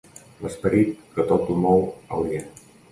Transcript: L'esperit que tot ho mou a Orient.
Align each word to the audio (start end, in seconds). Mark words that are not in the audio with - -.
L'esperit 0.45 0.95
que 1.19 1.27
tot 1.33 1.47
ho 1.53 1.61
mou 1.67 1.87
a 1.93 2.23
Orient. 2.25 2.65